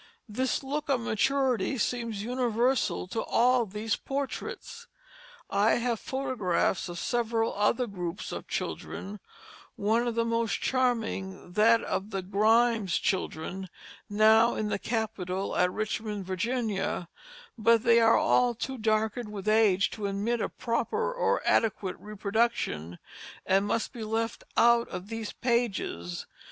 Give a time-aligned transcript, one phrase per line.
[0.27, 4.87] This look of maturity seems universal to all these portraits.
[5.47, 9.19] I have photographs of several other groups of children,
[9.75, 13.69] one of the most charming, that of the Grymes children,
[14.09, 17.07] now in the Capitol at Richmond, Virginia;
[17.55, 22.97] but they are all too darkened with age to admit of proper or adequate reproduction,
[23.45, 26.25] and must be left out of these pages.